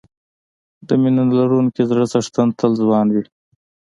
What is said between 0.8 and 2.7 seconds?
د مینه لرونکي زړه څښتن